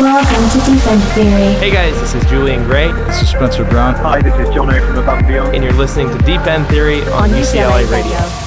[0.00, 1.54] Welcome to Deep End Theory.
[1.60, 3.94] Hey guys, this is Julian Gray, This is Spencer Brown.
[3.94, 5.54] Hi, this is Jono from Above and Beyond.
[5.54, 8.43] and you're listening to Deep End Theory on, On UCLA, Radio.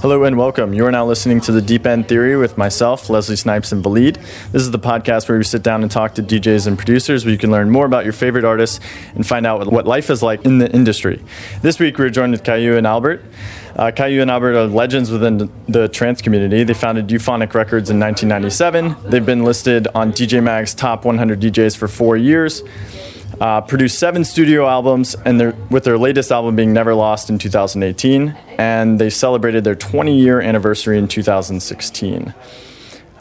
[0.00, 0.72] Hello and welcome.
[0.72, 4.14] You are now listening to the Deep End Theory with myself, Leslie Snipes, and Valid.
[4.52, 7.32] This is the podcast where we sit down and talk to DJs and producers where
[7.32, 8.78] you can learn more about your favorite artists
[9.16, 11.20] and find out what life is like in the industry.
[11.62, 13.24] This week we're joined with Kyau and Albert.
[13.74, 16.62] Uh, Kyau and Albert are legends within the trance community.
[16.62, 19.10] They founded Euphonic Records in 1997.
[19.10, 22.62] They've been listed on DJ Mag's top 100 DJs for four years.
[23.40, 27.38] Uh, produced seven studio albums, and their, with their latest album being Never Lost in
[27.38, 32.34] 2018, and they celebrated their 20 year anniversary in 2016.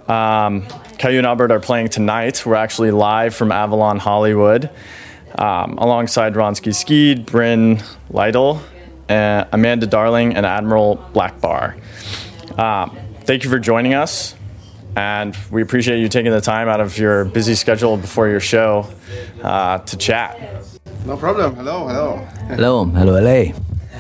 [0.08, 0.64] Um,
[0.98, 2.44] Kyau and Albert are playing tonight.
[2.46, 4.72] We're actually live from Avalon, Hollywood,
[5.38, 8.62] um, alongside Ronski Speed, Bryn Liddell,
[9.10, 11.80] uh, Amanda Darling, and Admiral Blackbar.
[12.58, 14.34] Um, thank you for joining us,
[14.98, 18.90] and we appreciate you taking the time out of your busy schedule before your show
[19.44, 20.40] uh, to chat.
[21.06, 21.56] No problem.
[21.56, 22.18] Hello, hello.
[22.48, 23.54] Hello, hello LA.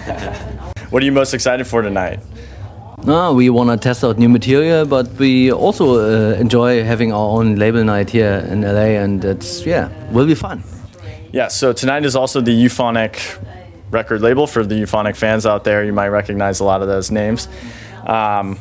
[0.90, 2.20] What are you most excited for tonight?
[3.04, 7.30] No, we want to test out new material, but we also uh, enjoy having our
[7.38, 10.64] own label night here in LA, and it's yeah, will be fun.
[11.34, 13.20] Yeah, so tonight is also the Euphonic
[13.92, 15.84] record label for the Euphonic fans out there.
[15.84, 17.50] You might recognize a lot of those names.
[18.06, 18.58] Um,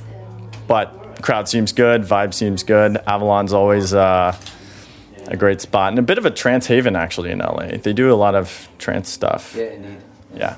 [0.66, 2.98] but crowd seems good, vibe seems good.
[3.05, 4.34] Avalon's always uh,
[5.27, 7.78] a great spot and a bit of a trance haven actually in LA.
[7.82, 9.54] They do a lot of trance stuff.
[9.56, 9.98] Yeah, indeed.
[10.36, 10.56] Yeah.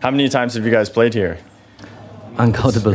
[0.00, 1.38] How many times have you guys played here?
[2.36, 2.94] Uncountable.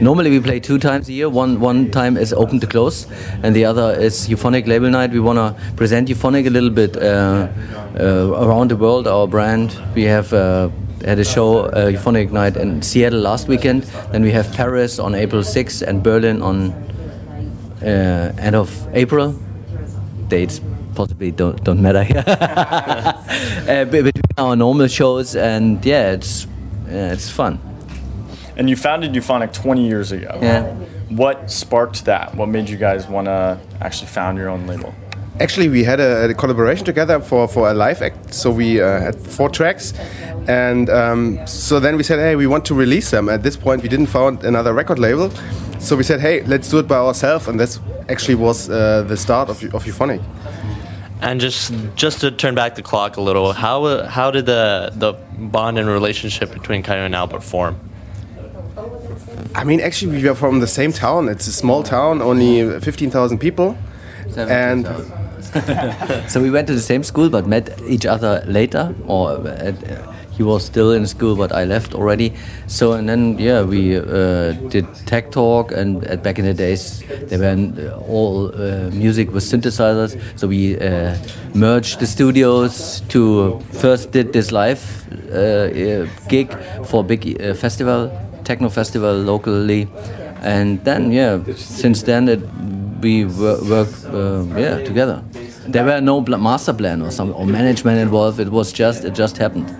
[0.00, 1.28] Normally we play two times a year.
[1.28, 3.06] One one time is open to close,
[3.42, 5.10] and the other is Euphonic Label Night.
[5.10, 7.48] We want to present Euphonic a little bit uh,
[7.98, 9.06] uh, around the world.
[9.06, 9.76] Our brand.
[9.94, 10.32] We have.
[10.32, 10.68] Uh,
[11.10, 13.84] had a show, uh, Euphonic Night in Seattle last weekend.
[14.10, 16.72] Then we have Paris on April 6th and Berlin on
[17.82, 19.34] uh, end of April.
[20.28, 20.60] Dates
[20.94, 22.00] possibly don't don't matter
[23.68, 26.46] uh, between our normal shows and yeah, it's
[26.88, 27.60] yeah, it's fun.
[28.56, 30.38] And you founded Euphonic 20 years ago.
[30.40, 30.62] Yeah.
[31.10, 32.34] What sparked that?
[32.34, 34.94] What made you guys want to actually found your own label?
[35.38, 38.32] Actually, we had a, a collaboration together for, for a live act.
[38.32, 39.92] So we uh, had four tracks,
[40.48, 43.28] and um, so then we said, hey, we want to release them.
[43.28, 45.30] At this point, we didn't found another record label,
[45.78, 49.16] so we said, hey, let's do it by ourselves, and this actually was uh, the
[49.16, 50.22] start of, of Euphonic.
[51.20, 54.90] And just just to turn back the clock a little, how uh, how did the
[54.94, 57.80] the bond and relationship between Kyau and Albert form?
[59.54, 61.28] I mean, actually, we were from the same town.
[61.28, 63.76] It's a small town, only 15,000 people,
[64.36, 64.86] and
[66.28, 69.74] So we went to the same school but met each other later, or at,
[70.36, 72.32] he was still in school but I left already.
[72.66, 77.02] So and then yeah, we uh, did tech talk and uh, back in the days
[77.28, 80.20] there were uh, all uh, music with synthesizers.
[80.38, 81.16] So we uh,
[81.54, 84.82] merged the studios to first did this live
[85.32, 86.52] uh, uh, gig
[86.84, 88.10] for a big uh, festival,
[88.44, 89.88] techno festival locally,
[90.42, 92.40] and then yeah, since then it
[93.00, 95.22] we wo- work uh, yeah together.
[95.68, 98.40] There were no master plan or some or management involved.
[98.40, 99.74] It was just it just happened.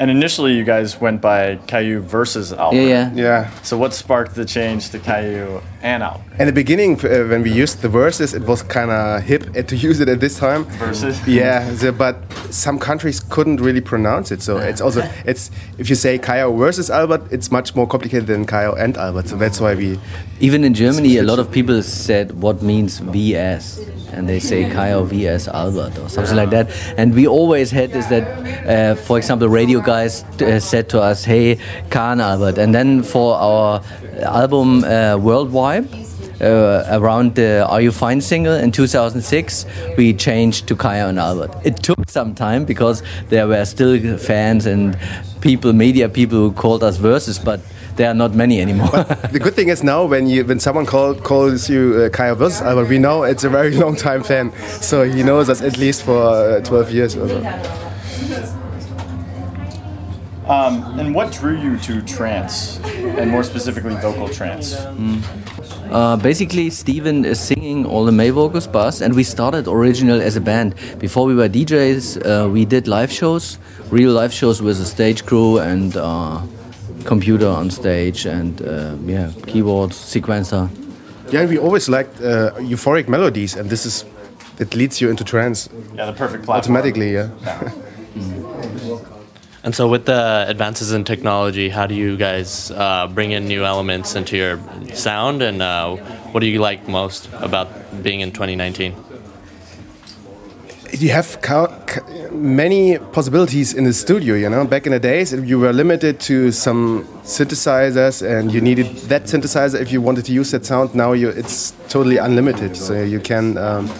[0.00, 2.76] And initially, you guys went by Kyau versus Albert.
[2.76, 3.12] Yeah, yeah.
[3.14, 3.50] yeah.
[3.60, 6.24] So what sparked the change to Kyau and Albert?
[6.38, 9.60] In the beginning, uh, when we used the verses, it was kind of hip uh,
[9.70, 10.64] to use it at this time.
[10.78, 11.20] Versus?
[11.28, 12.16] Yeah, the, but
[12.50, 14.40] some countries couldn't really pronounce it.
[14.40, 18.46] So it's also it's if you say Kyau versus Albert, it's much more complicated than
[18.46, 19.28] Kyau and Albert.
[19.28, 19.98] So that's why we
[20.40, 23.80] Even in Germany, a lot of people said what means VS,
[24.12, 26.70] and they say Kyau VS Albert or something like that.
[26.96, 28.24] And we always had this that,
[28.66, 31.58] uh, for example, radio guys uh, said to us, "Hey,
[31.90, 33.82] Khan Albert," and then for our
[34.22, 35.88] album uh, Worldwide.
[36.42, 39.66] Uh, around the Are You Fine single in 2006,
[39.98, 41.54] we changed to Kyau and Albert.
[41.64, 44.96] It took some time because there were still fans and
[45.42, 47.60] people, media people who called us verses, but
[47.96, 48.88] there are not many anymore.
[49.32, 52.62] the good thing is now when you when someone call, calls you uh, Kyau versus
[52.62, 54.52] Albert, we know it's a very long time fan.
[54.80, 57.86] So he knows us at least for uh, 12 years or so.
[60.50, 64.74] Um, and what drew you to trance, and more specifically vocal trance?
[65.90, 70.34] Uh, basically, Steven is singing all the May vocals, bass, and we started original as
[70.34, 70.74] a band.
[70.98, 73.58] Before we were DJs, uh, we did live shows,
[73.90, 76.40] real live shows with a stage crew and uh,
[77.04, 80.68] computer on stage, and uh, yeah, keyboards, sequencer.
[81.32, 84.04] Yeah, we always liked uh, euphoric melodies, and this is
[84.58, 86.76] it leads you into trance Yeah, the perfect platform.
[86.76, 87.12] automatically.
[87.14, 87.28] Yeah.
[89.62, 93.62] And so, with the advances in technology, how do you guys uh, bring in new
[93.66, 94.58] elements into your
[94.94, 95.96] sound, and uh,
[96.32, 97.68] what do you like most about
[98.02, 98.94] being in 2019?
[100.92, 104.34] You have ca- ca- many possibilities in the studio.
[104.34, 108.86] You know, back in the days, you were limited to some synthesizers, and you needed
[109.08, 110.94] that synthesizer if you wanted to use that sound.
[110.94, 113.56] Now you, it's totally unlimited, so you can.
[113.58, 113.90] Um,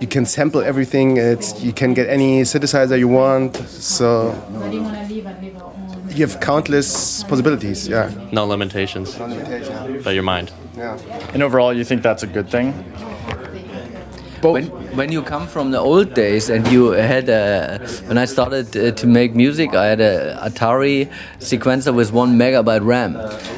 [0.00, 1.16] you can sample everything.
[1.16, 3.56] It's, you can get any synthesizer you want.
[3.56, 4.32] So
[6.14, 7.88] you have countless possibilities.
[7.88, 8.08] Yeah.
[8.30, 9.18] No limitations.
[9.18, 10.02] No limitation.
[10.04, 10.52] By your mind.
[10.76, 10.96] Yeah.
[11.34, 12.72] And overall, you think that's a good thing?
[14.40, 18.76] When, when you come from the old days and you had a, when I started
[18.76, 23.14] uh, to make music, I had a Atari sequencer with one megabyte RAM.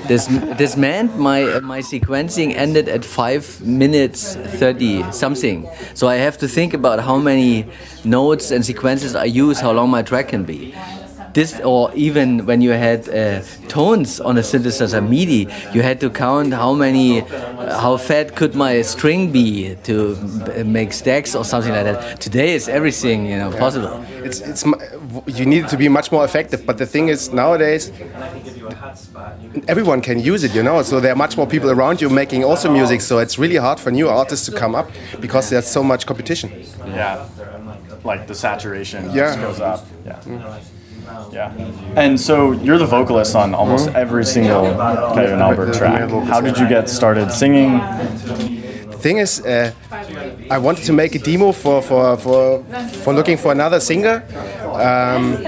[0.09, 5.69] This this meant my my sequencing ended at five minutes thirty something.
[5.95, 7.67] So I have to think about how many
[8.05, 10.75] notes and sequences I use, how long my track can be
[11.35, 16.11] this or even when you had uh, tones on a synthesizer MIDI, you had to
[16.11, 21.45] count how many, uh, how fat could my string be to b- make stacks or
[21.45, 22.21] something like that.
[22.21, 24.03] Today is everything you know possible.
[24.25, 24.79] It's it's mu-
[25.27, 26.65] you need it to be much more effective.
[26.67, 27.91] But the thing is nowadays.
[29.69, 30.83] Everyone can use it, you know.
[30.83, 33.01] So there are much more people around you making also music.
[33.01, 34.91] So it's really hard for new artists to come up
[35.21, 36.51] because there's so much competition.
[36.87, 37.27] Yeah.
[38.05, 39.27] Like the saturation Yeah.
[39.35, 39.87] just goes up.
[40.07, 40.61] Yeah.
[41.33, 41.53] Yeah.
[41.97, 46.11] And so you're the vocalist on almost every single Kyau and Albert track.
[46.29, 47.81] How did you get started singing?
[49.01, 49.73] thing is, uh,
[50.51, 52.63] I wanted to make a demo for for for,
[53.03, 54.23] for looking for another singer.
[54.75, 55.43] Um,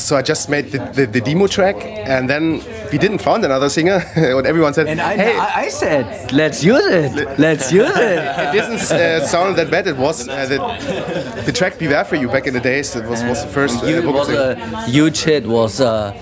[0.00, 2.62] so I just made the, the, the demo track, and then
[2.92, 4.02] we didn't find another singer.
[4.16, 8.18] and everyone said, And I, "Hey, I, I said, let's use it, let's use it.
[8.18, 9.86] it didn't uh, sound that bad.
[9.86, 12.96] It was uh, the, the track "Be There 4 U" back in the days.
[12.96, 14.56] It was, was the first uh, It was a
[14.86, 15.46] huge hit.
[15.46, 16.14] Was a,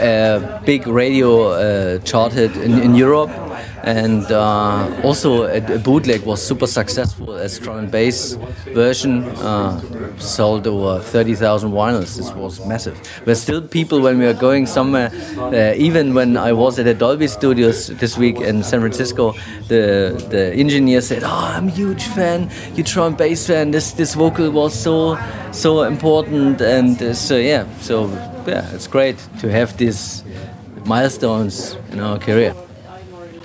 [0.00, 3.30] a big radio uh, chart hit in, in Europe,
[3.82, 8.34] and uh, also a, a bootleg was super successful as drum and bass
[8.74, 9.24] version.
[9.24, 9.80] Uh,
[10.18, 12.16] sold over 30,000 vinyls.
[12.16, 13.00] This was massive.
[13.24, 16.94] But still, people when we are going somewhere, uh, even when I was at the
[16.94, 19.32] Dolby Studios this week in San Francisco,
[19.68, 22.50] the the engineer said, "Oh, I'm a huge fan.
[22.74, 23.70] You drum and bass fan.
[23.70, 25.18] This this vocal was so
[25.52, 28.08] so important." And uh, so yeah, so
[28.46, 30.24] yeah, it's great to have these
[30.84, 32.54] milestones in our career.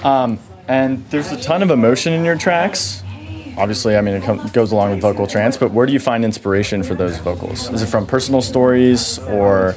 [0.03, 3.03] Um, and there's a ton of emotion in your tracks.
[3.57, 6.24] Obviously, I mean, it com- goes along with vocal trance, but where do you find
[6.24, 7.69] inspiration for those vocals?
[7.71, 9.75] Is it from personal stories or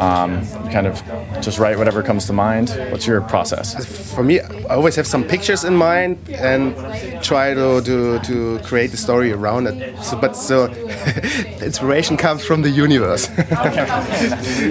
[0.00, 1.02] um, kind of
[1.42, 2.70] just write whatever comes to mind?
[2.90, 3.74] What's your process?
[4.14, 6.74] for me, I always have some pictures in mind and
[7.22, 10.02] try to to, to create the story around it.
[10.02, 10.66] So, but so
[11.62, 13.28] inspiration comes from the universe.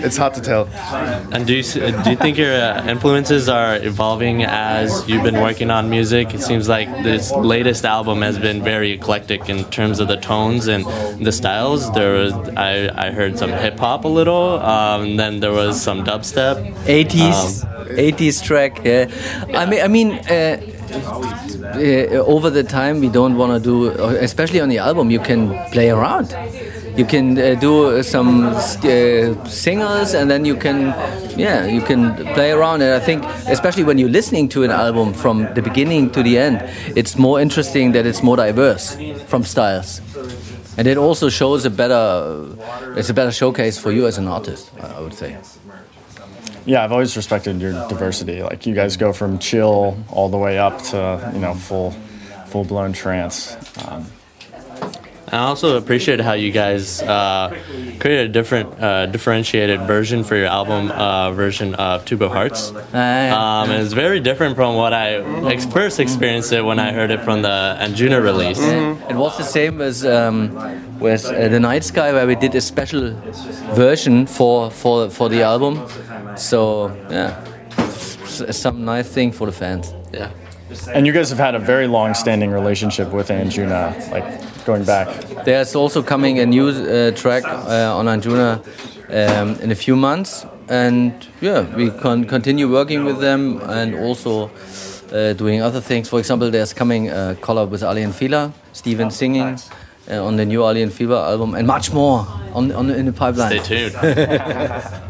[0.05, 0.67] it's hard to tell.
[1.33, 5.69] And do you do you think your uh, influences are evolving as you've been working
[5.69, 6.33] on music?
[6.33, 10.67] It seems like this latest album has been very eclectic in terms of the tones
[10.67, 10.85] and
[11.23, 11.91] the styles.
[11.93, 16.03] There was I, I heard some hip hop a little, um, then there was some
[16.03, 16.55] dubstep.
[16.85, 19.09] 80s 80s track yeah.
[19.53, 20.57] I mean i mean uh,
[21.75, 25.19] uh, over the time we don't want to do uh, especially on the album you
[25.19, 26.35] can play around.
[26.97, 30.87] You can uh, do some uh, singles and then you can
[31.37, 32.81] yeah you can play around.
[32.81, 36.37] And i think especially when you're listening to an album from the beginning to the
[36.37, 36.57] end
[36.95, 38.97] it's more interesting that it's more diverse
[39.27, 40.01] from styles
[40.79, 42.07] and it also shows a better
[42.97, 45.35] it's a better showcase for you as an artist i would say
[46.65, 48.43] Yeah, I've always respected your diversity.
[48.43, 50.97] Like you guys go from chill all the way up to
[51.33, 51.91] you know full
[52.51, 53.55] full blown trance.
[53.87, 54.05] Um,
[55.31, 57.49] I also appreciate how you guys uh,
[57.99, 62.71] created a different, uh, differentiated version for your album uh, version of Tuba Hearts.
[62.71, 65.15] Um, and it's very different from what I
[65.51, 68.59] ex- first experienced it when I heard it from the Anjuna release.
[68.59, 72.61] It was the same as um, with uh, the Night Sky, where we did a
[72.61, 73.11] special
[73.75, 75.85] version for for for the album.
[76.37, 77.39] So yeah,
[77.77, 79.93] s- some nice thing for the fans.
[80.13, 80.31] Yeah.
[80.93, 84.25] and you guys have had a very long standing relationship with Anjuna, like
[84.65, 85.07] going back.
[85.45, 88.63] There's also coming a new uh, track uh, on Anjuna
[89.09, 94.49] um, in a few months, and yeah, we can continue working with them and also
[95.11, 96.09] uh, doing other things.
[96.09, 99.57] For example, there's coming a collab with Aly and Fila, Steven singing
[100.09, 103.13] uh, on the new Aly and Fila album, and much more on, on in the
[103.13, 103.59] pipeline.
[103.63, 103.95] Stay tuned.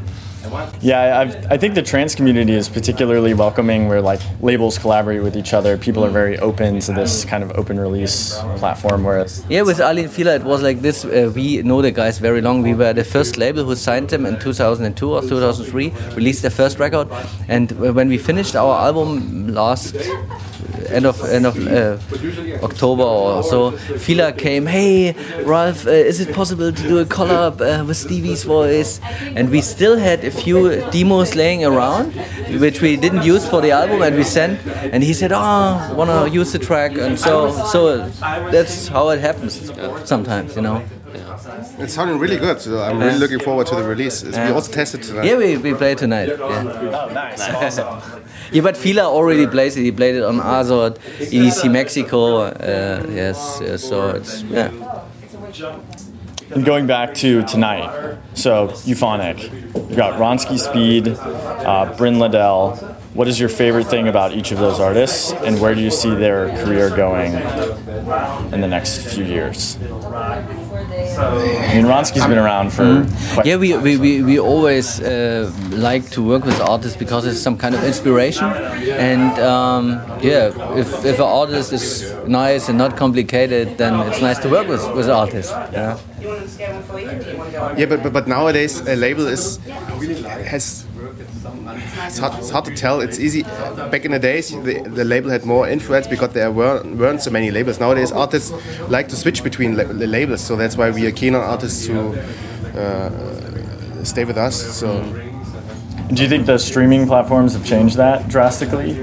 [0.81, 5.35] Yeah, I've, I think the trance community is particularly welcoming, where like labels collaborate with
[5.35, 5.77] each other.
[5.77, 9.03] People are very open to this kind of open release platform.
[9.03, 11.05] Whereas Yeah, with Aly and Fila, it was like this.
[11.05, 12.61] Uh, we know the guys very long.
[12.61, 16.79] We were the first label who signed them in 2002 or 2003, released their first
[16.79, 17.09] record.
[17.47, 19.95] And when we finished our album last
[20.87, 21.97] end of end of uh,
[22.63, 24.65] October or so, Fila came.
[24.65, 28.99] Hey, Ralf, uh, is it possible to do a collab uh, with Stevie's voice?
[29.35, 32.13] And we still had a few demos laying around,
[32.59, 34.59] which we didn't use for the album, and we sent.
[34.93, 38.09] And he said, "Oh, wanna use the track?" And so so
[38.51, 39.71] that's how it happens
[40.05, 40.81] sometimes, you know.
[41.79, 42.59] It's sounding really good.
[42.61, 44.23] So I'm really looking forward to the release.
[44.23, 45.25] We also tested tonight.
[45.25, 46.29] Yeah, we, we play tonight.
[46.29, 46.37] Yeah.
[46.41, 47.79] Oh, nice.
[48.51, 49.83] Yeah, but Fila already plays it.
[49.83, 52.37] He played it on ASOT, EDC Mexico.
[52.45, 54.71] Uh, yes, yes, so it's yeah.
[56.51, 62.75] And going back to tonight, so Euphonic, you've got Ronski Speed, uh, Bryn Liddell.
[63.13, 66.13] What is your favorite thing about each of those artists, and where do you see
[66.15, 67.33] their career going
[68.53, 69.77] in the next few years?
[71.19, 76.09] I mean, Ronski's been around for quite Yeah, we, we, we, we always uh, like
[76.11, 78.45] to work with artists because it's some kind of inspiration.
[78.45, 80.47] And um, yeah,
[80.77, 84.83] if, if an artist is nice and not complicated, then it's nice to work with,
[84.95, 85.51] with artists.
[85.73, 85.97] Yeah.
[87.77, 89.57] Yeah, but, but but nowadays a label is
[90.45, 90.85] has
[91.45, 93.01] it's hard, it's hard to tell.
[93.01, 93.43] It's easy.
[93.43, 97.31] Back in the days, the, the label had more influence because there weren't, weren't so
[97.31, 97.79] many labels.
[97.79, 98.51] Nowadays, artists
[98.89, 101.85] like to switch between la- the labels, so that's why we are keen on artists
[101.85, 102.13] who
[102.77, 104.55] uh, stay with us.
[104.77, 105.01] So.
[106.13, 108.99] Do you think the streaming platforms have changed that drastically?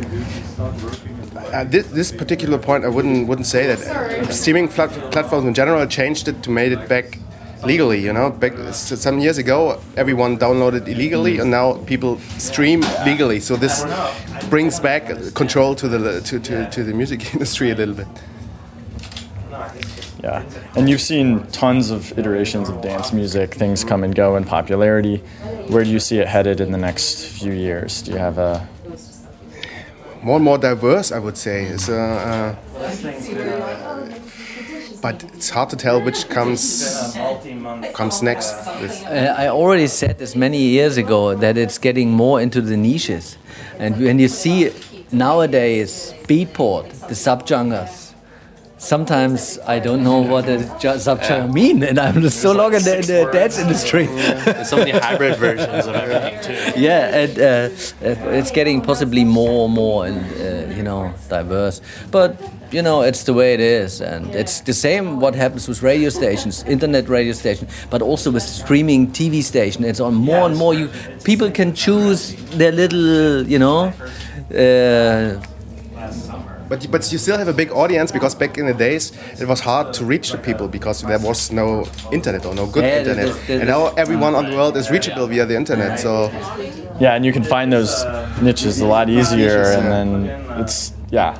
[1.52, 4.32] Uh, this, this particular point, I wouldn't wouldn't say that.
[4.34, 7.18] Streaming plat- platforms in general changed it to made it back
[7.64, 8.00] legally.
[8.00, 13.40] You know, back some years ago, everyone downloaded illegally, and now people stream legally.
[13.40, 13.84] So this
[14.50, 18.08] brings back control to the to, to, to the music industry a little bit.
[20.22, 20.42] Yeah,
[20.74, 25.18] and you've seen tons of iterations of dance music, things come and go in popularity.
[25.68, 28.02] Where do you see it headed in the next few years?
[28.02, 28.66] Do you have a
[30.22, 31.70] More and more diverse, I would say.
[31.88, 32.56] Uh, uh,
[35.06, 36.62] but it's hard to tell which comes
[37.94, 38.48] comes next.
[38.52, 43.38] Uh, I already said this many years ago that it's getting more into the niches.
[43.78, 44.72] And when you see
[45.12, 48.14] nowadays beatport, the subgenres,
[48.78, 52.94] sometimes I don't know what a ju- subgenre mean, and I'm so long in the,
[53.02, 54.06] in the dance industry.
[54.06, 56.80] There's so many hybrid versions of everything too.
[56.80, 61.80] yeah, and uh, uh, it's getting possibly more and more and uh, you know diverse.
[62.10, 62.30] But
[62.72, 66.10] you know it's the way it is, and it's the same what happens with radio
[66.10, 69.84] stations, internet radio stations, but also with streaming TV station.
[69.84, 70.74] It's on more and more.
[70.74, 70.88] You
[71.24, 73.92] people can choose their little, you know.
[74.54, 75.40] Uh,
[76.68, 79.60] But but you still have a big audience because back in the days it was
[79.60, 83.24] hard to reach the people because there was no internet or no good Yeah, internet.
[83.26, 86.00] there's- there's- and now everyone on the world is reachable via the internet.
[86.00, 86.28] So
[87.00, 87.14] yeah?
[87.14, 87.94] And you can find those
[88.42, 90.30] niches a lot easier, and then
[90.60, 91.34] it's yeah.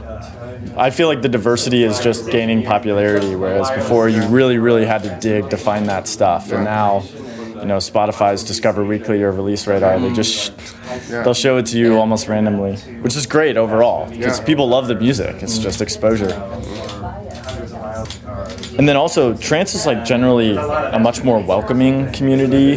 [0.77, 5.03] I feel like the diversity is just gaining popularity, whereas before you really, really had
[5.05, 7.03] to dig to find that stuff, and now.
[7.57, 10.53] You know, Spotify's Discover Weekly or Release Radar, they just
[11.09, 14.45] they'll show it to you almost randomly, which is great overall because Yeah.
[14.45, 15.37] people love the music.
[15.43, 16.29] It's just exposure.
[18.79, 22.77] And then also, trance is like generally a much more welcoming community,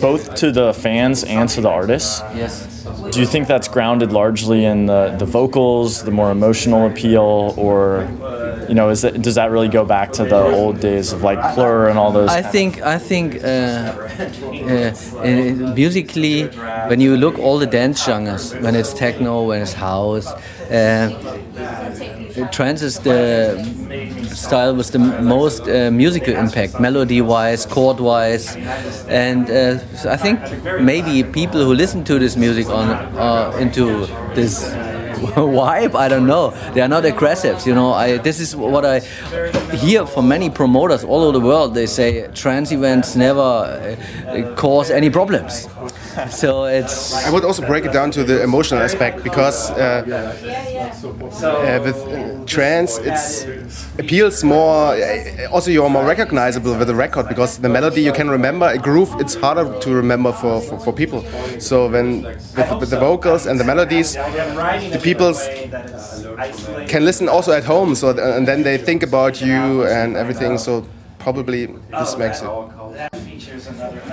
[0.00, 2.20] both to the fans and to the artists.
[3.10, 8.08] Do you think that's grounded largely in the, the vocals, the more emotional appeal, or
[8.68, 11.54] you know, is it, does that really go back to the old days of like
[11.54, 12.30] Plur and all those?
[12.30, 13.48] I think I think uh,
[14.66, 16.46] uh, musically,
[16.88, 21.10] when you look all the dance genres, when it's techno, when it's house, uh,
[22.50, 23.62] trance is the
[24.34, 28.56] style with the most uh, musical impact, melody-wise, chord-wise,
[29.08, 30.40] and uh, I think
[30.80, 32.90] maybe people who listen to this music on
[33.60, 34.64] into this
[35.14, 35.94] vibe.
[35.94, 36.50] I don't know.
[36.74, 37.64] They are not aggressive.
[37.66, 39.00] You know, I this is what I
[39.76, 41.74] hear from many promoters all over the world.
[41.74, 45.68] They say trance events never uh, cause any problems.
[46.30, 50.04] So it's I would also break it down to the emotional aspect because uh,
[51.42, 53.46] uh, with uh, trance it's
[53.98, 54.94] appeals more.
[54.94, 58.66] Uh, also, you're more recognizable with the record because the melody you can remember.
[58.66, 61.24] A groove it's harder to remember for, for, for people.
[61.58, 65.34] So when with, with the vocals and the melodies, the people
[66.88, 67.94] can listen also at home.
[67.94, 70.58] So and then they think about you and everything.
[70.58, 70.86] So
[71.18, 72.48] probably this makes it.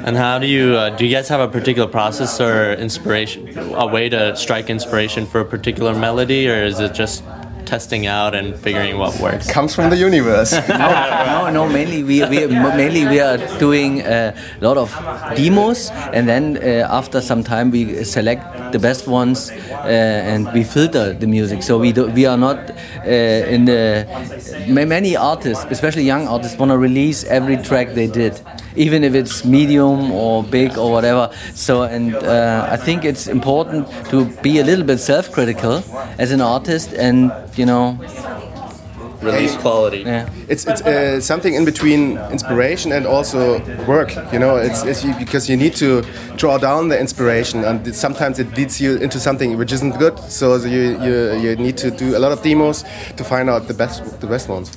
[0.06, 1.06] And how do you uh, do?
[1.06, 5.46] You guys have a particular process or inspiration, a way to strike inspiration for a
[5.46, 7.24] particular melody, or is it just
[7.66, 9.50] testing out and figuring what works?
[9.50, 10.52] Comes from the universe.
[10.70, 11.70] no, no.
[11.70, 14.90] Mainly we, we mainly we are doing a lot of
[15.36, 20.64] demos, and then uh, after some time we select the best ones uh, and we
[20.64, 21.64] filter the music.
[21.64, 24.06] So we do, we are not uh, in the
[24.68, 28.40] many artists, especially young artists, want to release every track they did,
[28.76, 31.32] even if it's medium or big or whatever.
[31.54, 35.84] So and uh, I think it's important to be a little bit self-critical
[36.18, 37.98] as an artist, and you know,
[39.22, 40.00] Release quality.
[40.00, 40.30] yeah.
[40.48, 44.16] it's it's uh, something in between inspiration and also work.
[44.34, 46.02] You know, it's, it's you, because you need to
[46.38, 50.18] draw down the inspiration, and it, sometimes it leads you into something which isn't good.
[50.20, 52.84] So you, you you need to do a lot of demos
[53.18, 54.72] to find out the best the best ones.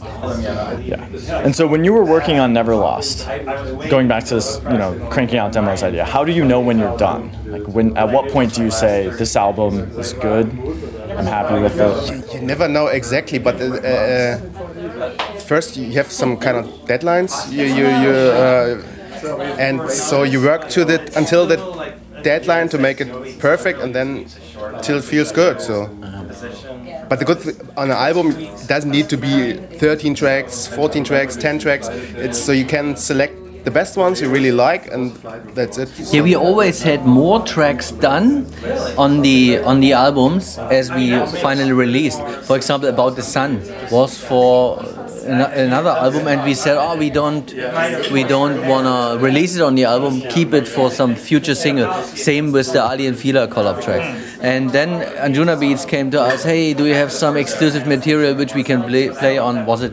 [0.85, 1.45] Yeah.
[1.45, 3.27] And so when you were working on Never Lost,
[3.89, 6.79] going back to this, you know, cranking out demos idea, how do you know when
[6.79, 7.31] you're done?
[7.47, 10.47] Like when at what point do you say this album is good?
[11.17, 12.35] I'm happy with it.
[12.35, 14.39] You never know exactly, but uh, uh,
[15.41, 17.33] first you have some kind of deadlines.
[17.53, 18.83] You you, you uh,
[19.59, 21.57] and so you work to the until the
[22.23, 24.27] deadline to make it perfect, and then
[24.83, 25.61] till it feels good.
[25.61, 25.89] So.
[27.09, 28.33] But the good th- on an album
[28.67, 31.89] doesn't need to be 13 tracks, 14 tracks, 10 tracks.
[32.17, 35.13] It's so you can select the best ones you really like, and
[35.55, 35.89] that's it.
[36.13, 38.47] Yeah, we always had more tracks done
[38.99, 42.21] on the on the albums as we finally released.
[42.43, 44.79] For example, about the sun was for
[45.25, 47.53] ano- another album, and we said, oh, we don't
[48.13, 50.21] we don't wanna release it on the album.
[50.31, 51.93] Keep it for some future single.
[52.03, 54.03] Same with the Aly and Fila collab track.
[54.41, 56.45] And then Anjunabeats came to us.
[56.45, 59.65] Hey, do you have some exclusive material which we can play, play on?
[59.67, 59.93] Was it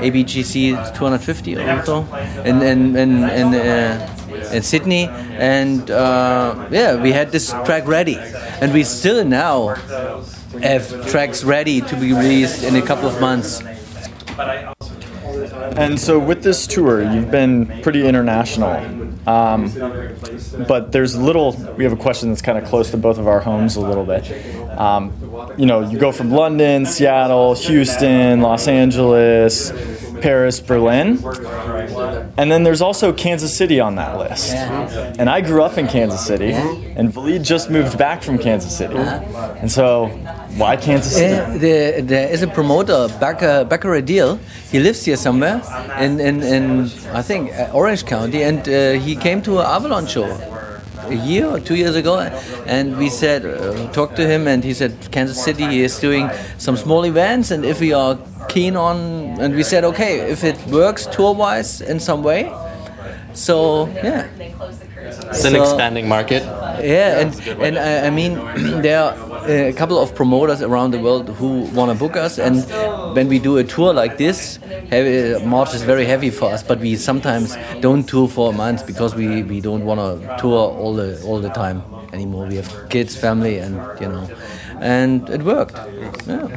[0.00, 2.06] ABGT 250 or so?
[2.44, 3.54] And and and and.
[3.54, 4.08] Uh,
[4.52, 8.16] in Sydney, and uh, yeah, we had this track ready,
[8.60, 9.74] and we still now
[10.62, 13.62] have tracks ready to be released in a couple of months.
[15.76, 18.76] And so with this tour, you've been pretty international.
[19.28, 19.72] Um,
[20.66, 23.40] but there's little, we have a question that's kind of close to both of our
[23.40, 24.30] homes a little bit.
[24.78, 25.12] Um,
[25.56, 29.70] you know, you go from London, Seattle, Houston, Los Angeles,
[30.22, 31.18] Paris, Berlin.
[32.38, 34.54] And then there's also Kansas City on that list.
[35.18, 38.96] And I grew up in Kansas City, and Valid just moved back from Kansas City.
[39.60, 40.06] And so,
[40.56, 41.34] why Kansas City?
[41.34, 44.38] Uh, there, there is a promoter, Becker, Becker Deal.
[44.70, 45.60] He lives here somewhere
[45.98, 50.06] in, in, in I think, uh, Orange County, and uh, he came to an Avalon
[50.06, 50.24] show
[51.06, 52.20] a year or two years ago,
[52.66, 56.76] and we said, uh, talked to him, and he said Kansas City is doing some
[56.76, 58.16] small events, and if we are
[58.52, 58.96] keen on,
[59.42, 62.42] and we said, okay, if it works tour-wise in some way,
[63.34, 64.26] so yeah.
[65.30, 66.42] It's an So- expanding market.
[66.82, 67.30] Yeah, and
[67.66, 68.32] and I, I mean,
[68.82, 72.38] there are uh, a couple of promoters around the world who want to book us,
[72.38, 72.56] and
[73.16, 74.58] when we do a tour like this,
[74.90, 76.62] heavy, March is very heavy for us.
[76.62, 80.58] But we sometimes don't tour for a month because we, we don't want to tour
[80.80, 82.46] all the all the time anymore.
[82.48, 84.24] We have kids, family, and you know,
[84.80, 85.76] and it worked.
[86.26, 86.48] Yeah.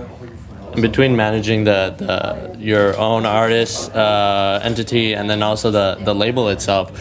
[0.76, 6.50] Between managing the, the your own artist uh, entity and then also the, the label
[6.50, 6.92] itself,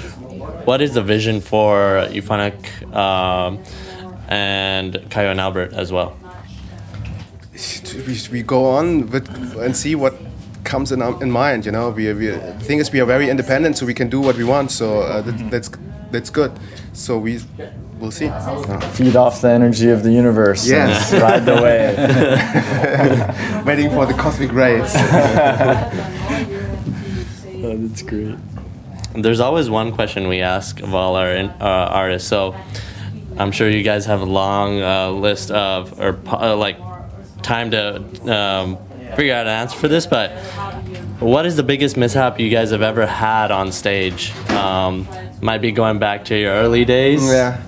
[0.66, 2.54] what is the vision for Euphonic
[2.94, 3.62] um,
[4.28, 6.16] and Kyau and Albert as well?
[8.06, 10.14] we, we go on with and see what
[10.64, 11.66] comes in, in mind.
[11.66, 14.20] You know, we, we the thing is we are very independent, so we can do
[14.20, 14.70] what we want.
[14.70, 15.70] So uh, that, that's
[16.10, 16.52] that's good.
[16.92, 17.40] So we
[18.04, 18.30] we'll see.
[18.92, 20.62] Feed off the energy of the universe.
[20.70, 21.12] and Yes.
[21.14, 21.96] ride the wave.
[23.66, 24.94] Waiting for the cosmic rays.
[27.66, 28.36] Oh, that's great.
[29.14, 32.28] There's always one question we ask of all our uh, artists.
[32.28, 32.54] So
[33.38, 36.76] I'm sure you guys have a long uh, list of or uh, like
[37.42, 38.76] time to um,
[39.16, 40.04] figure out an answer for this.
[40.06, 40.32] But
[41.20, 44.36] what is the biggest mishap you guys have ever had on stage?
[44.50, 45.08] Um,
[45.40, 47.26] might be going back to your early days.
[47.26, 47.62] Yeah,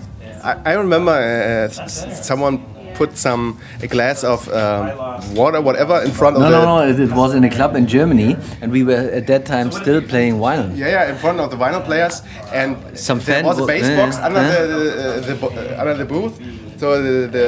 [0.49, 2.59] I, I remember uh, s- someone
[2.95, 3.43] put some
[3.83, 6.89] a glass of um, water, whatever, in front of No, the no, no.
[6.91, 10.01] It, it was in a club in Germany, and we were at that time still
[10.13, 10.69] playing vinyl.
[10.77, 14.17] Yeah, yeah, in front of the vinyl players, and Some there was a bass box
[14.17, 14.63] under yeah.
[14.63, 14.77] the,
[15.21, 16.35] the, the bo- uh, under the booth.
[16.81, 17.47] So the, the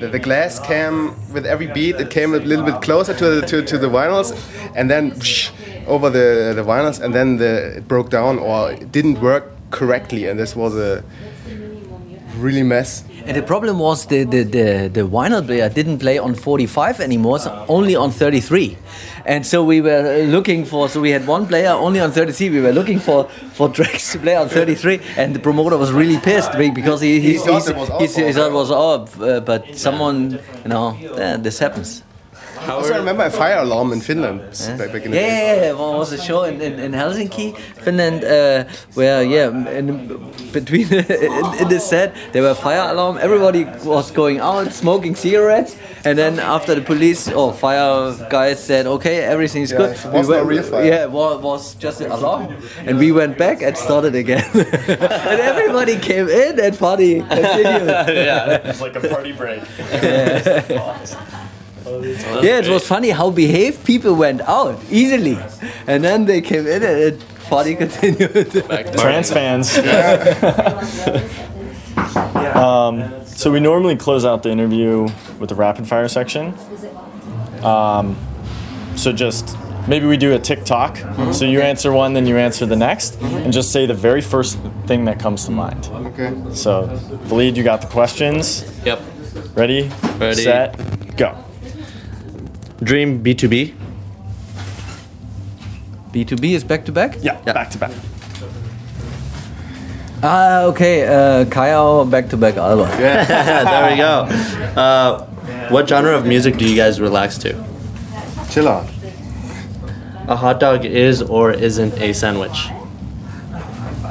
[0.00, 0.96] the the glass came
[1.32, 1.96] with every beat.
[2.04, 4.28] It came a little bit closer to the to, to the vinyls,
[4.74, 5.50] and then whoosh,
[5.86, 10.26] over the the vinyls, and then the, it broke down or it didn't work correctly,
[10.28, 11.02] and this was a
[12.36, 13.04] really mess.
[13.24, 17.38] And the problem was the, the, the, the vinyl player didn't play on 45 anymore,
[17.40, 18.78] so only on 33.
[19.24, 22.50] And so we were looking for, so we had one player only on 33.
[22.50, 25.00] We were looking for, for tracks to play on 33.
[25.16, 27.94] And the promoter was really pissed because he, he, He thought he, it was he,
[27.94, 28.70] off he thought it was.
[28.70, 30.96] Uh, but someone, you know,
[31.38, 32.05] this happens.
[32.60, 34.40] I also remember a fire alarm in Finland
[34.78, 35.58] back, back in the Yeah, days.
[35.58, 35.72] yeah, yeah.
[35.72, 38.64] Well, was a show in, in, in Helsinki, Finland, uh,
[38.94, 39.86] where yeah, in
[40.52, 43.18] between in, in the set there were fire alarm.
[43.20, 48.86] Everybody was going out smoking cigarettes, and then after the police or fire guys said,
[48.86, 50.84] "Okay, everything's Yeah, good," it was no real fire.
[50.84, 52.54] Yeah, it was, was just an alarm,
[52.86, 57.86] and we went back and started again, and everybody came in and party continued.
[58.26, 59.62] Yeah, it's like a party break.
[60.02, 61.45] Yeah,
[61.86, 65.38] it was funny how behaved people went out easily,
[65.86, 68.52] and then they came in and it party continued.
[68.98, 69.76] Trance fans.
[72.56, 76.54] um, so we normally close out the interview with the rapid fire section.
[77.62, 78.16] Um,
[78.96, 80.98] so just maybe we do a TikTok.
[81.32, 84.58] So you answer one, then you answer the next, and just say the very first
[84.86, 85.88] thing that comes to mind.
[85.92, 86.34] Okay.
[86.54, 86.86] So,
[87.24, 88.64] Valid, you got the questions.
[88.84, 89.00] Yep.
[89.54, 89.90] Ready?
[90.18, 90.42] Ready.
[90.42, 91.16] Set.
[91.16, 91.36] Go.
[92.82, 93.74] Dream B2B.
[96.12, 97.16] B2B is back to back?
[97.22, 97.40] Yeah.
[97.42, 97.92] Back to back.
[100.22, 101.06] Ah, okay.
[101.06, 102.88] Uh, Kyau back to back album.
[102.98, 104.26] there we go.
[104.80, 105.26] Uh,
[105.70, 107.52] what genre of music do you guys relax to?
[108.50, 108.88] Chill out.
[110.28, 112.68] A hot dog is or isn't a sandwich.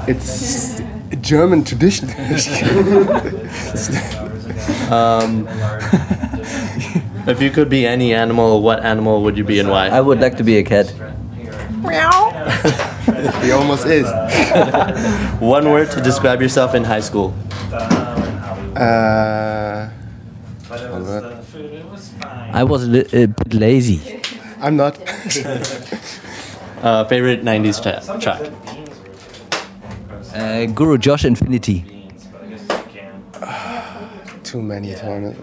[0.07, 0.79] It's
[1.11, 2.09] a German tradition.
[7.27, 9.87] If you could be any animal, what animal would you be and why?
[9.87, 10.93] I would like to be a cat.
[11.81, 12.29] Meow.
[13.41, 14.05] he almost is.
[15.41, 17.33] One word to describe yourself in high school.
[18.75, 19.89] Uh,
[20.89, 21.45] one word.
[22.51, 24.21] I was a, li- a bit lazy.
[24.59, 24.97] I'm not.
[26.83, 28.41] Uh, favorite 90s tra- track.
[30.35, 31.83] Uh, Guru Josh Infinity.
[34.43, 35.35] Too many times.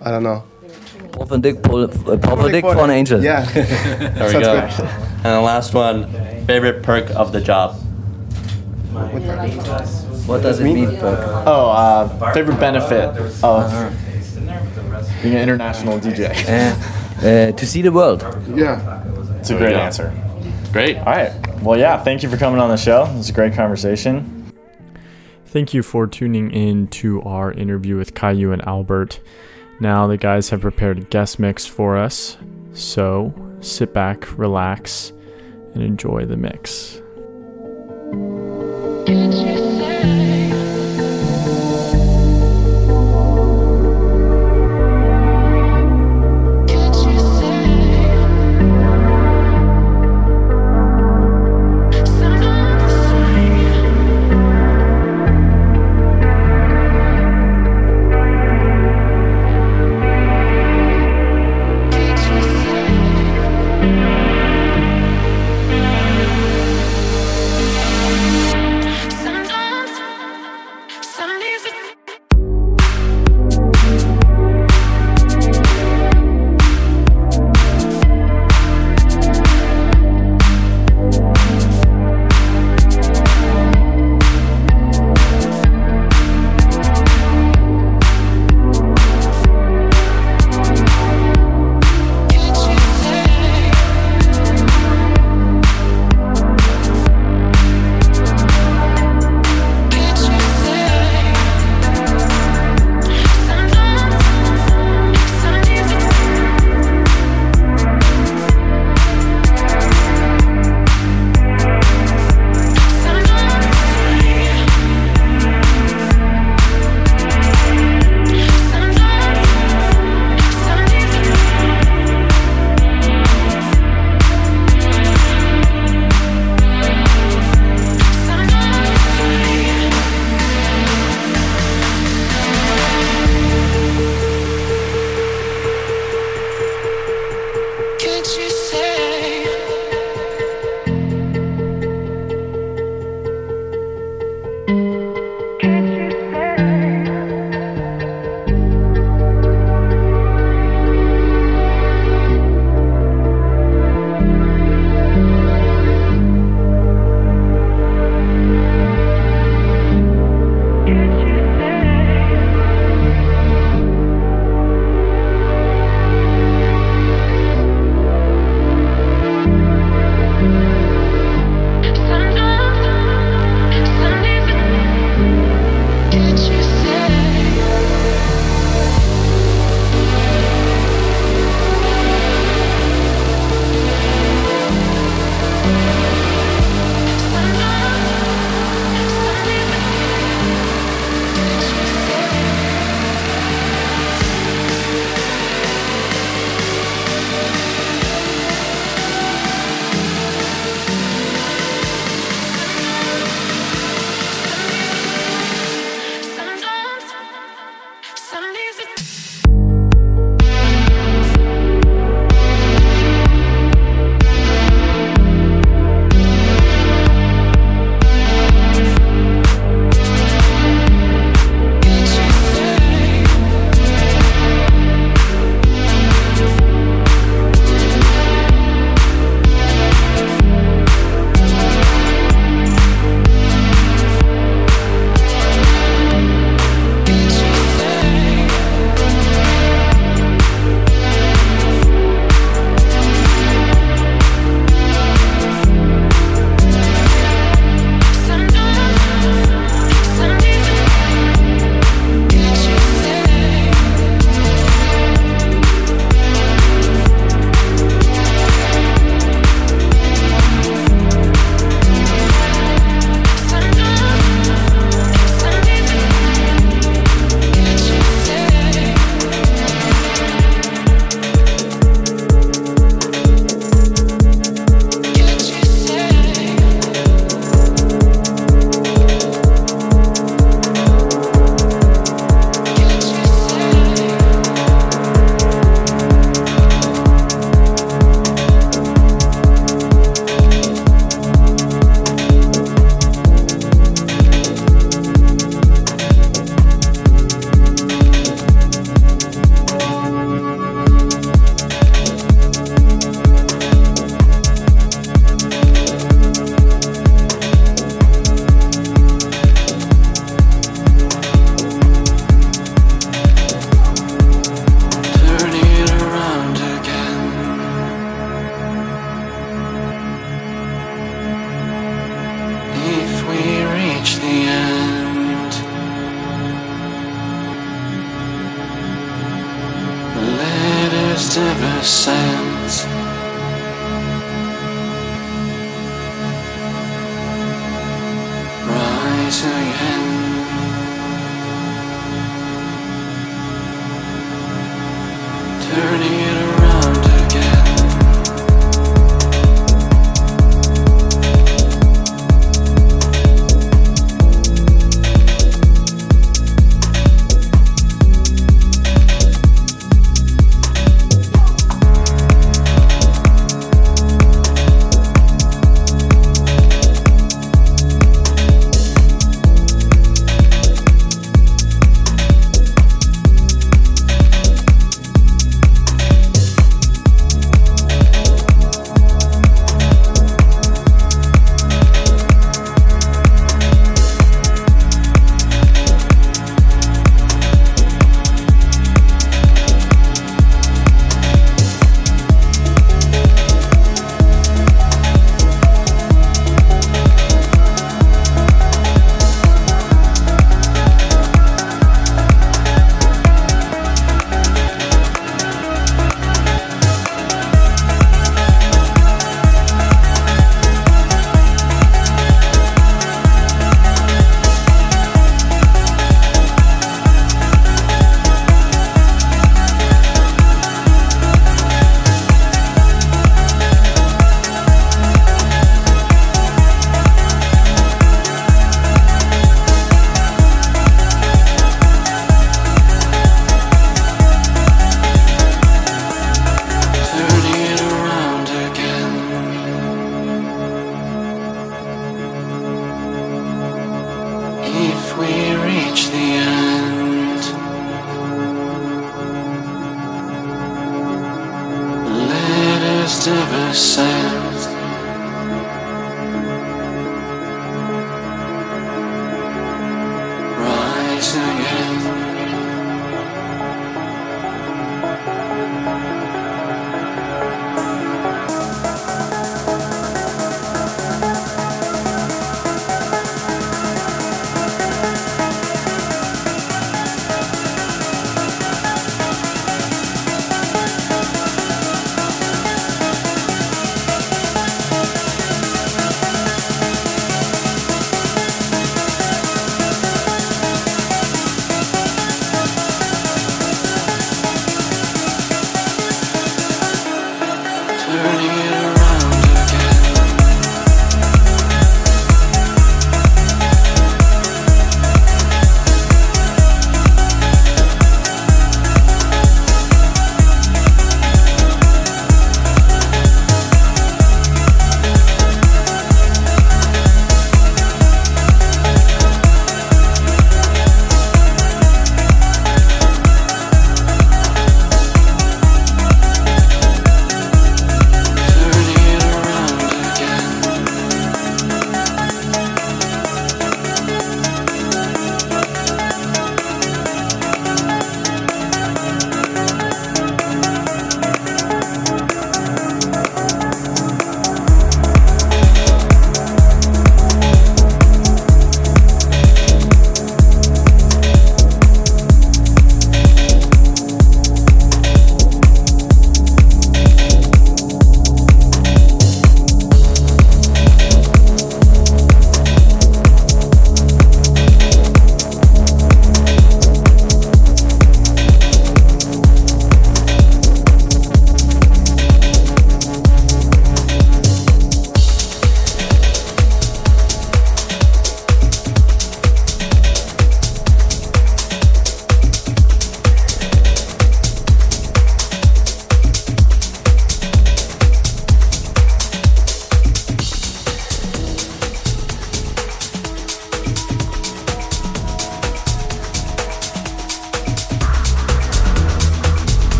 [0.00, 0.42] I don't know.
[1.14, 3.22] Paul Dick, Paul, uh, Paul Dick for an angel.
[3.22, 3.44] Yeah.
[3.44, 4.40] There we go.
[4.40, 4.80] good.
[4.80, 6.10] And the last one,
[6.46, 7.76] favorite perk of the job.
[10.26, 11.18] What does it mean, Perk?
[11.46, 13.08] Oh, uh, favorite benefit
[13.42, 13.70] of
[15.22, 16.30] being an international DJ.
[16.48, 18.22] Uh, uh, to see the world.
[18.54, 19.02] Yeah.
[19.38, 20.12] It's a great answer.
[20.72, 20.96] Great.
[20.98, 21.32] All right.
[21.62, 23.04] Well, yeah, thank you for coming on the show.
[23.04, 24.52] It was a great conversation.
[25.46, 29.20] Thank you for tuning in to our interview with Kyau and Albert.
[29.80, 32.36] Now, the guys have prepared a guest mix for us.
[32.72, 35.12] So sit back, relax,
[35.74, 37.00] and enjoy the mix.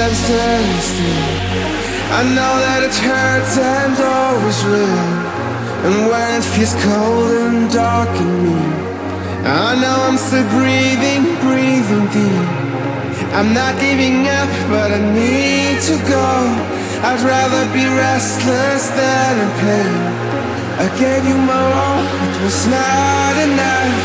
[0.00, 1.28] That I'm standing still.
[2.08, 5.08] I know that it hurts and always will.
[5.84, 8.60] And when it feels cold and dark in me,
[9.44, 12.48] I know I'm still breathing, breathing deep.
[13.36, 16.28] I'm not giving up, but I need to go.
[17.04, 20.00] I'd rather be restless than in pain.
[20.80, 24.00] I gave you my all, it was not enough.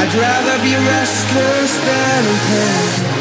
[0.00, 3.13] I'd rather be restless than in pain.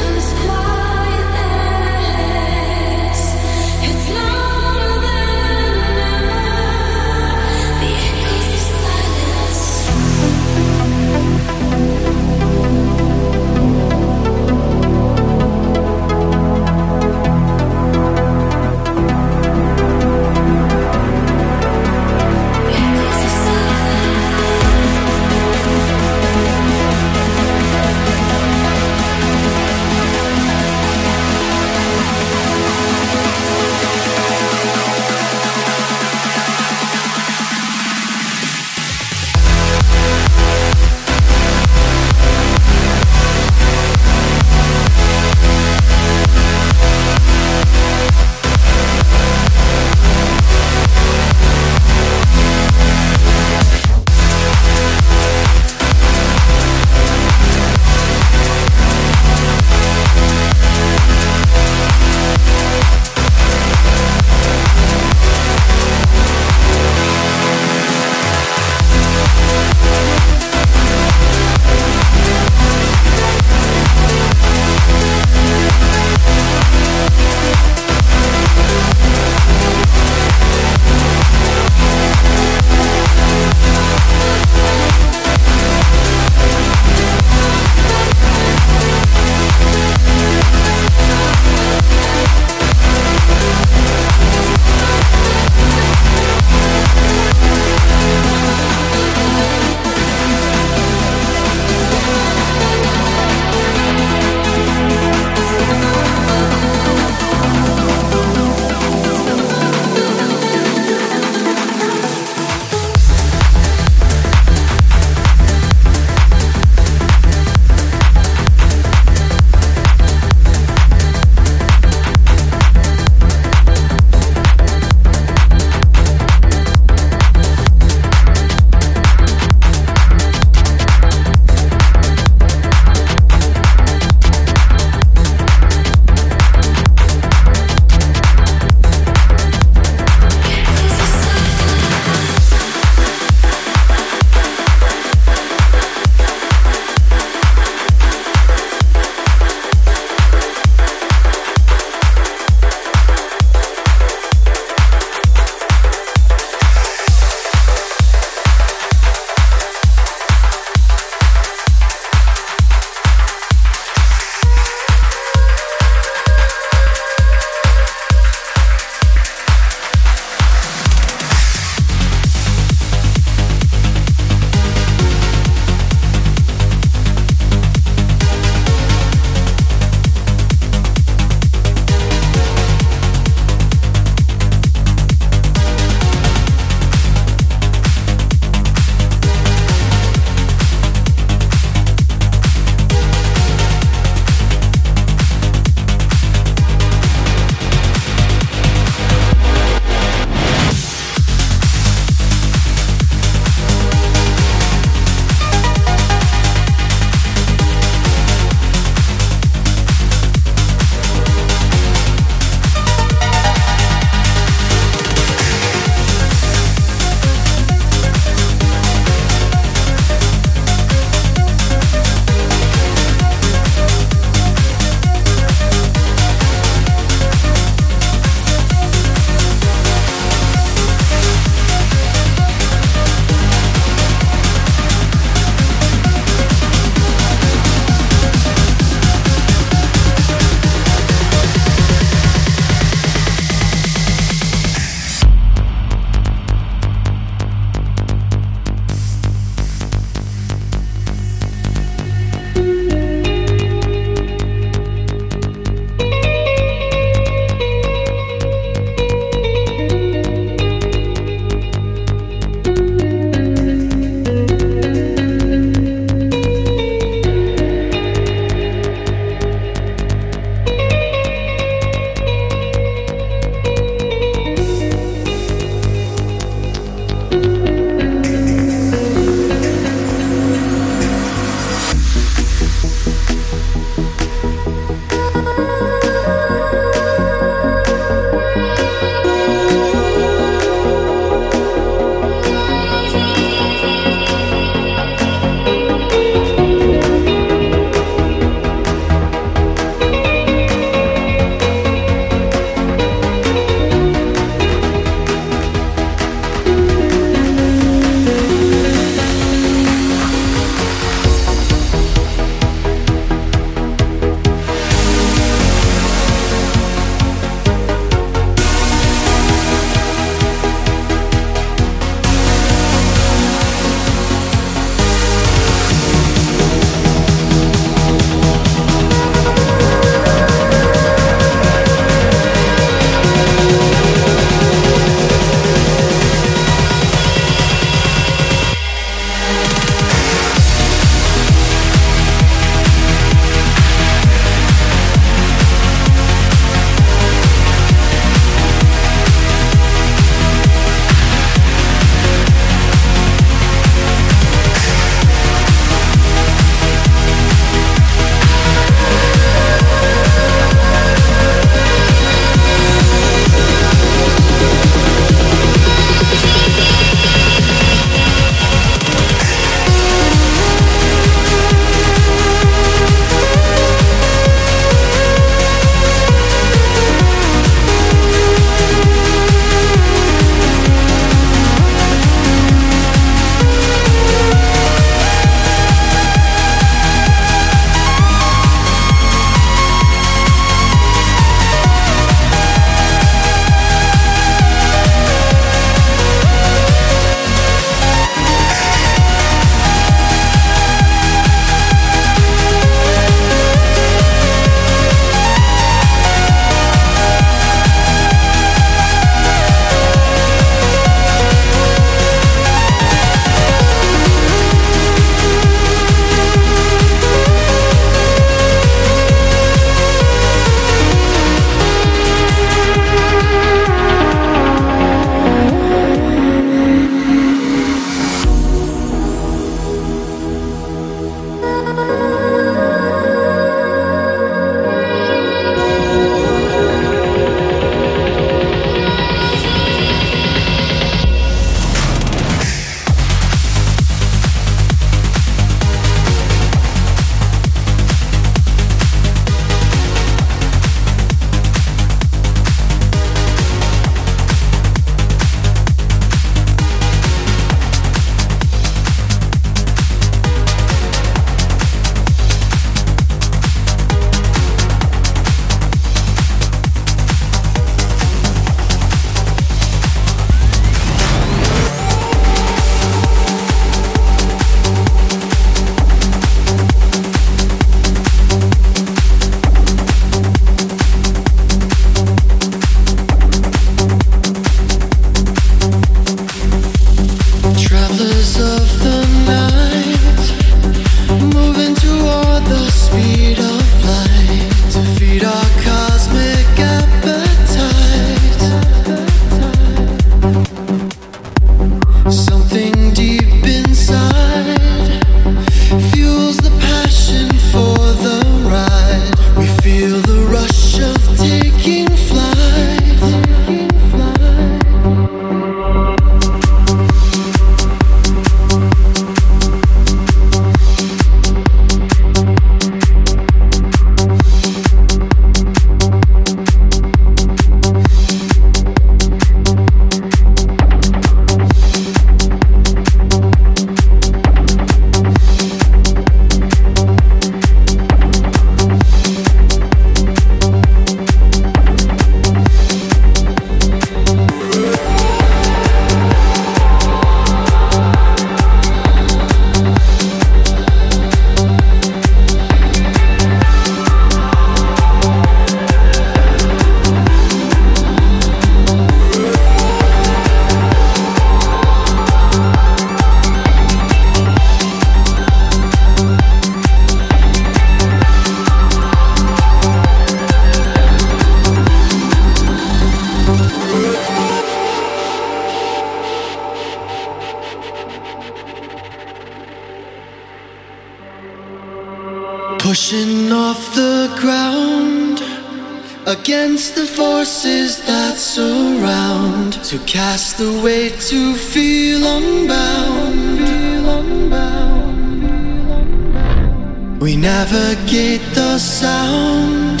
[597.46, 600.00] Navigate the sound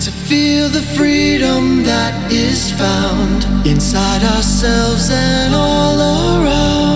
[0.00, 6.93] to feel the freedom that is found inside ourselves and all around.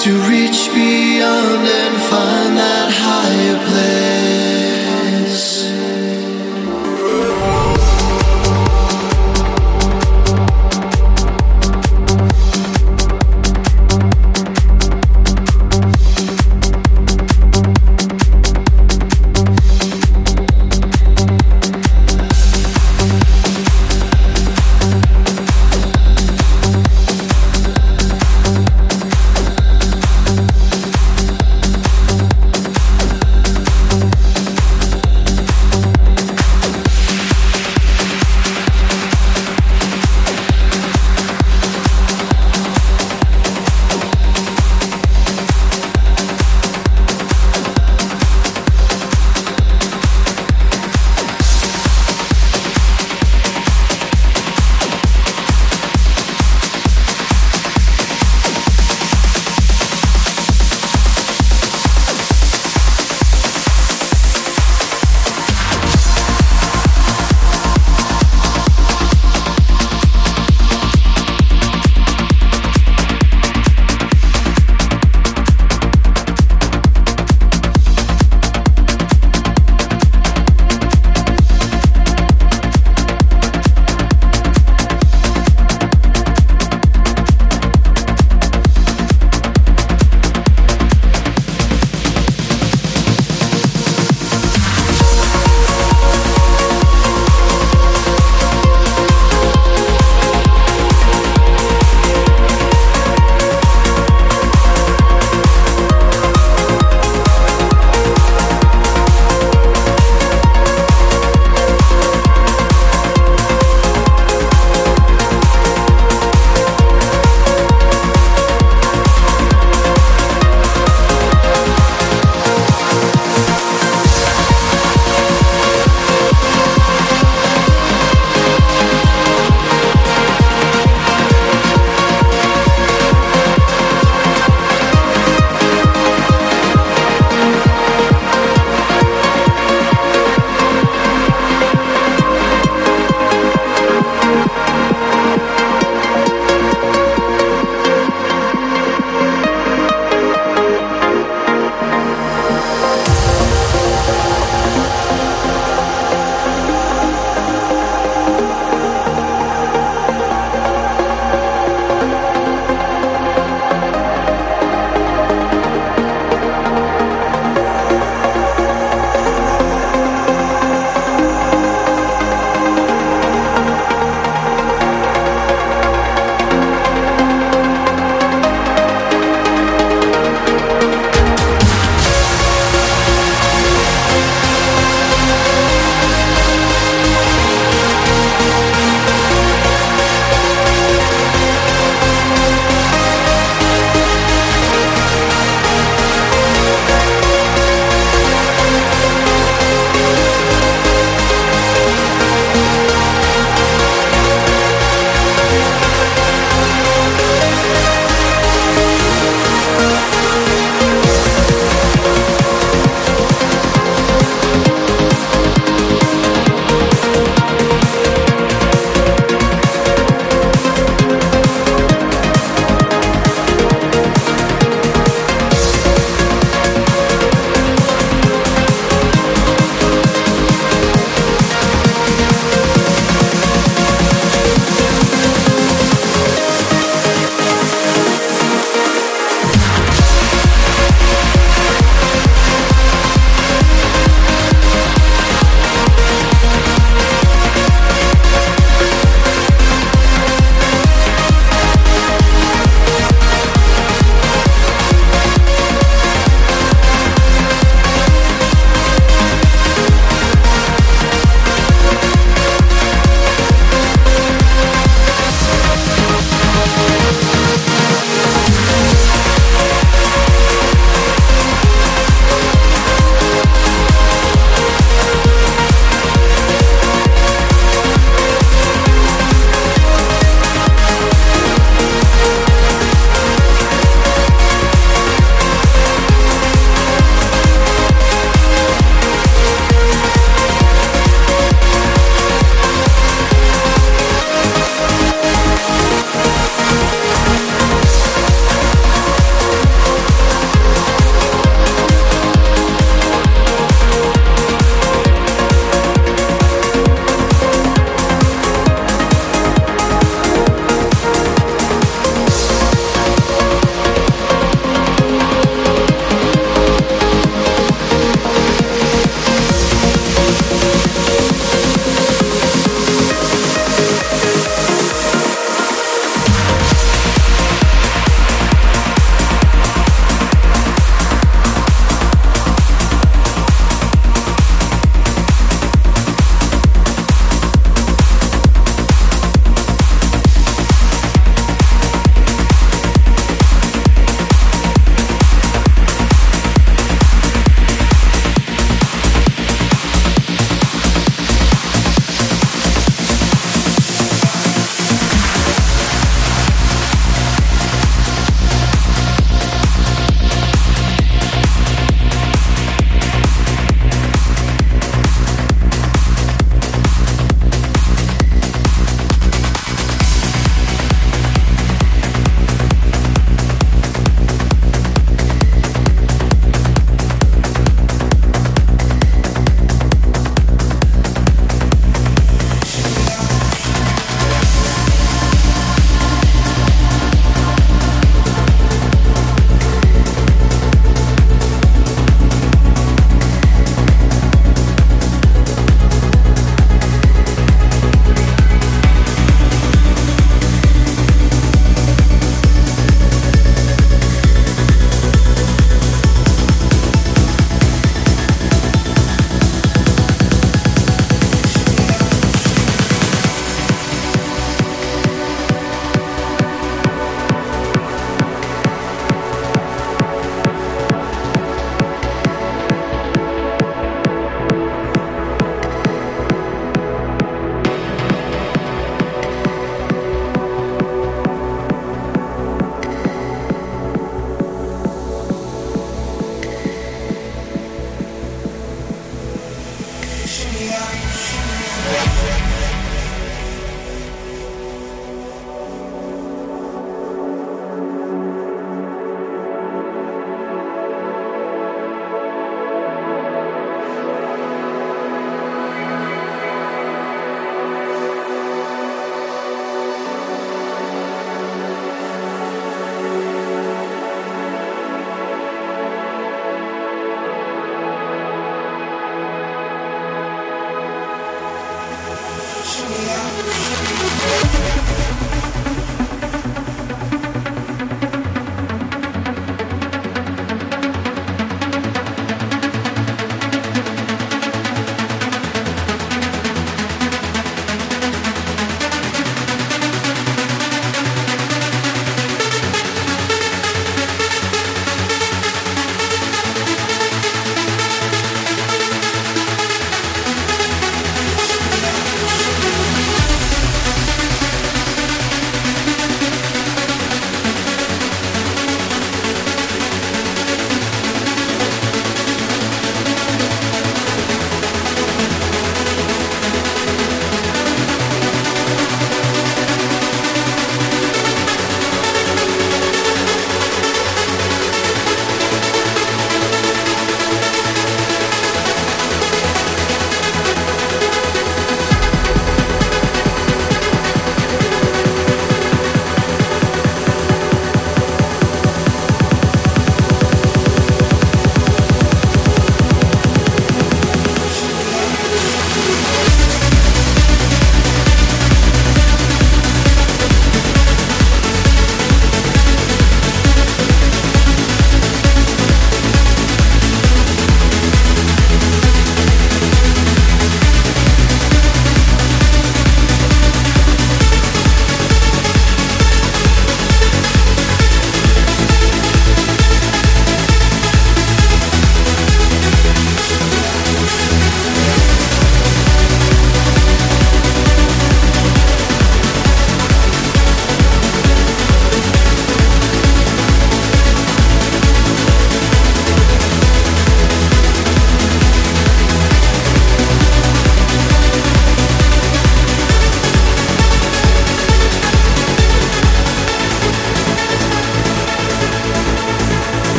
[0.00, 5.77] to reach beyond and find that higher place.